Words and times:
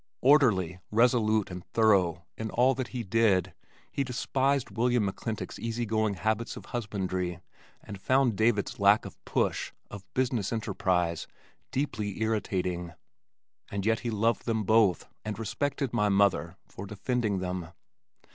Orderly, 0.21 0.79
resolute 0.89 1.51
and 1.51 1.63
thorough 1.63 2.25
in 2.35 2.49
all 2.49 2.73
that 2.73 2.87
he 2.87 3.03
did, 3.03 3.53
he 3.91 4.03
despised 4.03 4.71
William 4.71 5.07
McClintock's 5.07 5.59
easy 5.59 5.85
going 5.85 6.15
habits 6.15 6.57
of 6.57 6.65
husbandry, 6.65 7.39
and 7.83 8.01
found 8.01 8.35
David's 8.35 8.79
lack 8.79 9.05
of 9.05 9.23
"push," 9.25 9.71
of 9.91 10.11
business 10.15 10.51
enterprise, 10.51 11.27
deeply 11.69 12.19
irritating. 12.23 12.93
And 13.69 13.85
yet 13.85 13.99
he 13.99 14.09
loved 14.09 14.45
them 14.47 14.63
both 14.63 15.07
and 15.23 15.37
respected 15.37 15.93
my 15.93 16.09
mother 16.09 16.57
for 16.67 16.87
defending 16.87 17.37
them. 17.37 17.67